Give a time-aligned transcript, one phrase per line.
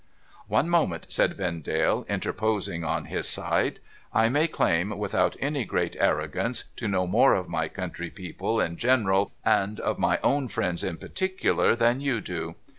[0.57, 3.79] 'One moment,' said Vendale, interposing on his side.'
[4.21, 8.77] I may claim, without any great arrogance, to know more of my country people in
[8.77, 12.55] general, and of my own friends in particular, than you do.